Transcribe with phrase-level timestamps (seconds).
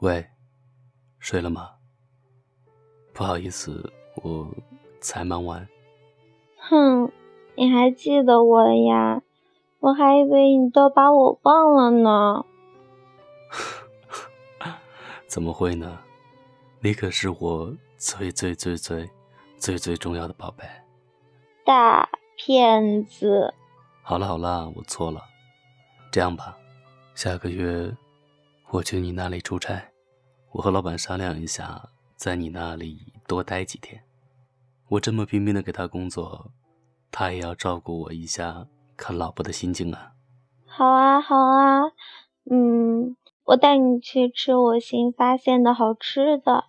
[0.00, 0.24] 喂，
[1.18, 1.70] 睡了吗？
[3.12, 3.92] 不好意思，
[4.22, 4.48] 我
[5.00, 5.66] 才忙完。
[6.58, 7.10] 哼，
[7.56, 9.22] 你还记得我呀？
[9.80, 12.44] 我还以为你都把我忘了呢。
[15.26, 15.98] 怎么会呢？
[16.80, 19.10] 你可是我最最最最
[19.58, 20.64] 最最重要的宝贝。
[21.64, 23.52] 大骗子！
[24.02, 25.20] 好了好了，我错了。
[26.12, 26.56] 这样吧，
[27.16, 27.92] 下个月
[28.70, 29.92] 我去你那里出差，
[30.52, 34.02] 我和老板商量一下，在你那里多待几天。
[34.90, 36.52] 我这么拼命的给他工作，
[37.10, 40.12] 他也要照顾我一下，看老婆的心情啊。
[40.66, 41.92] 好啊好啊，
[42.50, 46.64] 嗯，我带你去吃我新发现的好吃的，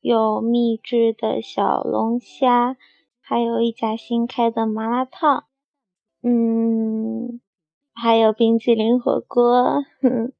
[0.00, 2.76] 有秘制的小龙虾，
[3.20, 5.46] 还有一家新开的麻辣烫，
[6.22, 7.40] 嗯。
[7.94, 10.32] 还有冰淇淋火锅，哼，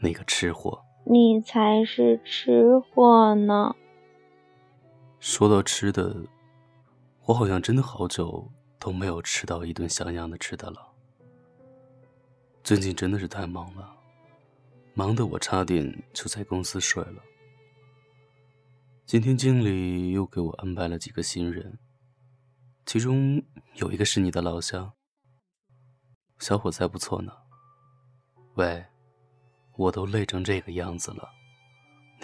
[0.00, 3.74] 那个吃货，你才是吃货呢。
[5.18, 6.14] 说到吃的，
[7.24, 10.92] 我好像真的好久都没有吃到一顿像样的吃的了。
[12.62, 13.96] 最近真的是太忙了，
[14.94, 17.22] 忙得我差点就在公司睡了。
[19.04, 21.78] 今天经理又给我安排了几个新人，
[22.84, 23.42] 其中
[23.76, 24.92] 有一个是你的老乡。
[26.38, 27.32] 小伙子还不错呢。
[28.54, 28.84] 喂，
[29.78, 31.30] 我都累成这个样子了，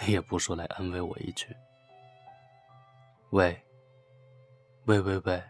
[0.05, 1.47] 你也不说来安慰我一句。
[3.29, 3.57] 喂，
[4.87, 5.41] 喂喂喂，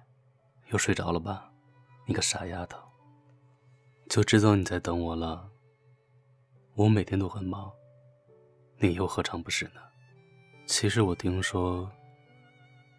[0.67, 1.51] 又睡着了吧？
[2.05, 2.77] 你个傻丫头，
[4.07, 5.49] 就知道你在等我了。
[6.75, 7.73] 我每天都很忙，
[8.77, 9.81] 你又何尝不是呢？
[10.67, 11.91] 其实我听说，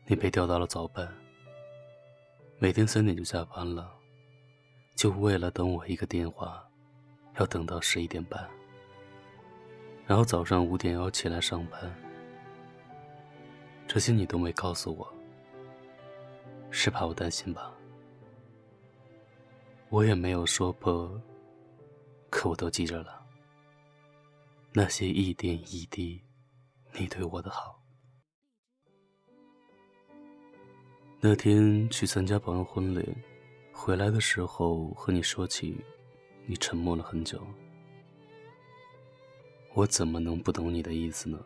[0.07, 1.09] 你被调到了早班，
[2.59, 3.89] 每天三点就下班了。
[4.97, 6.69] 就为了等我一个电话，
[7.39, 8.51] 要等到十一点半，
[10.07, 11.81] 然后早上五点要起来上班。
[13.89, 15.13] 这些你都没告诉我，
[16.71, 17.73] 是怕我担心吧？
[19.89, 21.21] 我也没有说破，
[22.31, 23.25] 可我都记着了。
[24.73, 26.23] 那些一点一滴，
[26.93, 27.83] 你对我的好。
[31.21, 33.17] 那天去参加朋友婚礼。
[33.73, 35.77] 回来的时候和你说起，
[36.47, 37.41] 你沉默了很久。
[39.77, 41.39] 我怎么能不懂你的意思呢？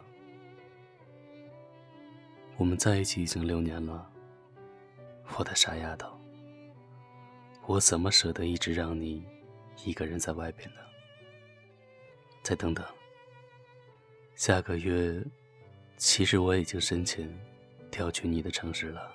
[2.57, 4.09] 我们在一起已经六年了，
[5.37, 6.17] 我的傻丫头。
[7.67, 9.25] 我怎么舍得一直让你
[9.85, 10.81] 一个人在外边呢？
[12.41, 12.87] 再等等，
[14.37, 15.21] 下个月，
[15.97, 17.37] 其实我已经申请
[17.91, 19.13] 调去你的城市了。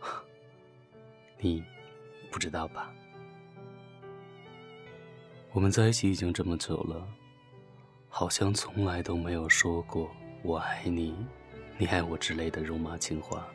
[1.38, 1.62] 你。
[2.30, 2.90] 不知道吧？
[5.50, 7.06] 我们在一起已经这么久了，
[8.14, 10.06] 好像从来都没有说过
[10.44, 11.26] “我爱你
[11.78, 13.48] ”“你爱我”之类的肉麻情话。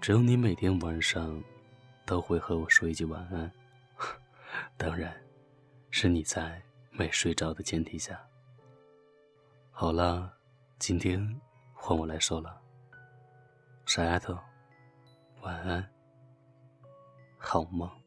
[0.00, 1.40] 只有你每天晚上
[2.06, 3.52] 都会和我说一句晚安，
[4.78, 5.14] 当然，
[5.90, 8.18] 是你在没睡着的前提下。
[9.70, 10.32] 好了，
[10.78, 11.22] 今天
[11.74, 12.58] 换我来说了，
[13.84, 14.34] 傻丫头，
[15.42, 15.86] 晚安。
[17.36, 17.99] 好梦？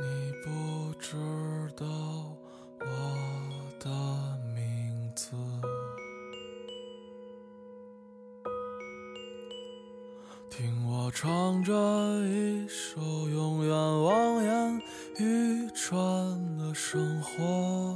[0.00, 1.16] 你不知
[1.76, 1.86] 道
[2.80, 2.86] 我
[3.78, 3.90] 的
[4.54, 5.36] 名字，
[10.48, 11.72] 听我唱着
[12.24, 14.82] 一首永远望眼
[15.18, 17.94] 欲穿的生活。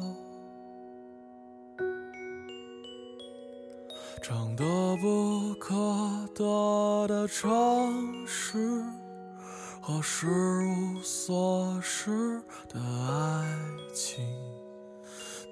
[4.23, 4.65] 唱得
[5.03, 5.75] 不可
[6.35, 8.83] 得的城市
[9.87, 13.45] 和失无所失的爱
[13.95, 14.25] 情，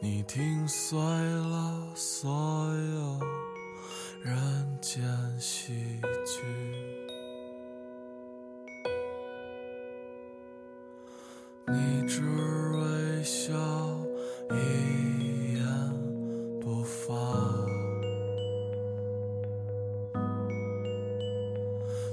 [0.01, 3.21] 你听碎了所有
[4.23, 5.03] 人间
[5.39, 5.72] 喜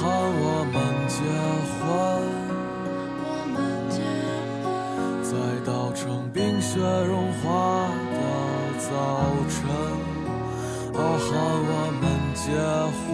[0.00, 1.20] 喊我们结
[1.76, 1.84] 婚，
[3.20, 3.60] 我们
[3.90, 4.00] 结
[4.64, 4.66] 婚，
[5.22, 7.44] 在稻城冰雪融化
[8.14, 8.16] 的
[8.78, 8.88] 早
[9.50, 9.60] 晨。
[10.94, 11.28] 哦，喊
[11.68, 12.02] 我们
[12.34, 12.48] 结
[13.04, 13.12] 婚。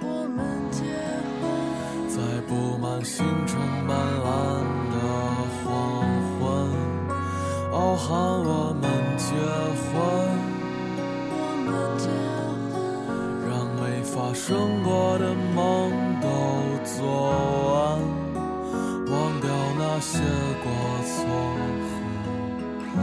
[0.00, 0.40] 我们
[0.70, 0.80] 结
[1.42, 1.44] 婚，
[2.08, 2.16] 在
[2.48, 3.92] 布满星辰斑
[4.24, 4.26] 斓
[4.88, 4.96] 的
[5.60, 5.68] 黄
[6.40, 6.40] 昏，
[7.72, 8.08] 哦，喊
[8.42, 8.88] 我们
[9.18, 9.28] 结
[9.84, 9.92] 婚，
[14.32, 15.92] 把生过的梦
[16.22, 16.26] 都
[16.86, 17.04] 做
[17.74, 18.00] 完，
[19.10, 20.20] 忘掉那些
[20.64, 20.72] 过
[21.04, 21.12] 错。
[22.94, 22.96] 和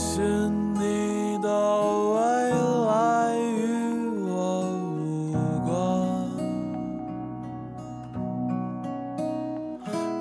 [0.00, 1.48] 担心你的
[2.14, 2.16] 未
[2.86, 3.60] 来与
[4.30, 4.32] 我
[4.96, 5.36] 无
[5.66, 5.68] 关。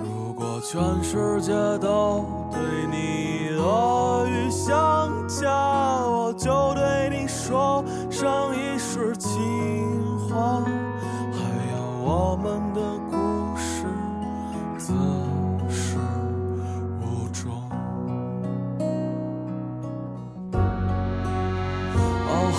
[0.04, 2.60] 如果全世界都对
[2.92, 3.19] 你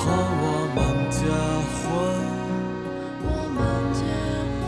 [0.00, 0.08] 哦，喊
[0.41, 0.44] 我
[0.75, 0.81] 们
[1.11, 1.20] 结
[1.76, 1.85] 婚。
[3.23, 3.61] 我们
[3.93, 4.00] 结
[4.56, 4.64] 婚，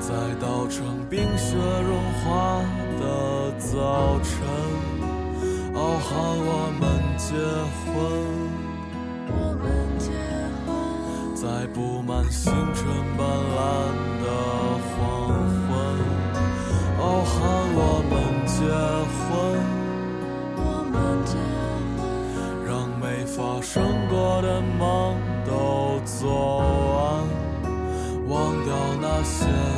[0.00, 0.08] 在
[0.38, 0.76] 稻城
[1.08, 1.90] 冰雪融
[2.20, 2.24] 化
[3.00, 3.02] 的
[3.58, 4.34] 早晨，
[5.74, 6.08] 哦，和
[6.44, 6.84] 我们
[7.16, 7.32] 结
[7.84, 7.88] 婚。
[9.28, 9.64] 我们
[9.98, 10.04] 结
[10.66, 10.68] 婚，
[11.34, 12.84] 在布满星辰
[13.16, 13.58] 斑斓
[14.22, 14.24] 的
[14.92, 14.94] 黄
[15.66, 15.74] 昏，
[16.98, 17.34] 哦，和
[29.22, 29.75] 掉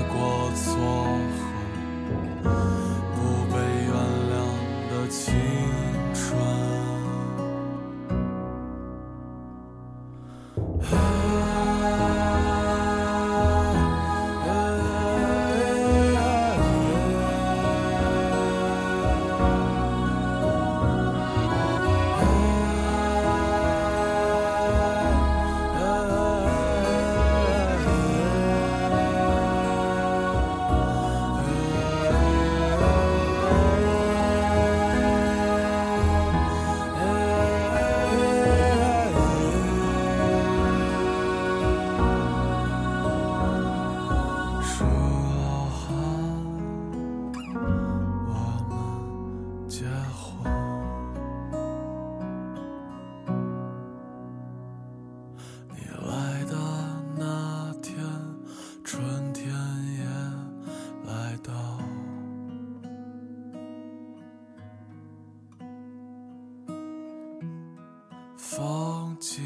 [68.51, 69.43] 放弃。